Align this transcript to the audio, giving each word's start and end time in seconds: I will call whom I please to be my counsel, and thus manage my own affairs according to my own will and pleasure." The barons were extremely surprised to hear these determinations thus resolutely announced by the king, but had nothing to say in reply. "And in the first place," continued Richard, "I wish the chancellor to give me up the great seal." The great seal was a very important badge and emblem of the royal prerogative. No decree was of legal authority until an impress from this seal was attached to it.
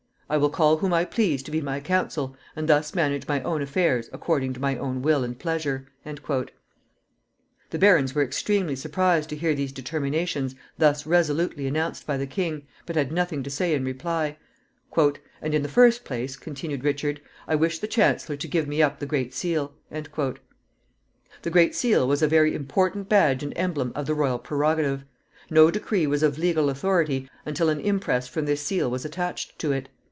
I 0.33 0.37
will 0.37 0.49
call 0.49 0.77
whom 0.77 0.93
I 0.93 1.03
please 1.03 1.43
to 1.43 1.51
be 1.51 1.59
my 1.59 1.81
counsel, 1.81 2.37
and 2.55 2.69
thus 2.69 2.95
manage 2.95 3.27
my 3.27 3.41
own 3.43 3.61
affairs 3.61 4.09
according 4.13 4.53
to 4.53 4.61
my 4.61 4.77
own 4.77 5.01
will 5.01 5.25
and 5.25 5.37
pleasure." 5.37 5.89
The 6.05 7.77
barons 7.77 8.15
were 8.15 8.23
extremely 8.23 8.77
surprised 8.77 9.27
to 9.31 9.35
hear 9.35 9.53
these 9.53 9.73
determinations 9.73 10.55
thus 10.77 11.05
resolutely 11.05 11.67
announced 11.67 12.07
by 12.07 12.15
the 12.15 12.27
king, 12.27 12.65
but 12.85 12.95
had 12.95 13.11
nothing 13.11 13.43
to 13.43 13.49
say 13.49 13.73
in 13.75 13.83
reply. 13.83 14.37
"And 14.95 15.53
in 15.53 15.63
the 15.63 15.67
first 15.67 16.05
place," 16.05 16.37
continued 16.37 16.85
Richard, 16.85 17.19
"I 17.45 17.55
wish 17.55 17.79
the 17.79 17.85
chancellor 17.87 18.37
to 18.37 18.47
give 18.47 18.69
me 18.69 18.81
up 18.81 18.99
the 18.99 19.05
great 19.05 19.33
seal." 19.33 19.73
The 19.89 20.21
great 21.49 21.75
seal 21.75 22.07
was 22.07 22.21
a 22.21 22.27
very 22.29 22.55
important 22.55 23.09
badge 23.09 23.43
and 23.43 23.51
emblem 23.57 23.91
of 23.95 24.05
the 24.05 24.15
royal 24.15 24.39
prerogative. 24.39 25.03
No 25.49 25.69
decree 25.69 26.07
was 26.07 26.23
of 26.23 26.37
legal 26.37 26.69
authority 26.69 27.29
until 27.45 27.67
an 27.67 27.81
impress 27.81 28.29
from 28.29 28.45
this 28.45 28.61
seal 28.61 28.89
was 28.89 29.03
attached 29.03 29.59
to 29.59 29.73
it. 29.73 29.89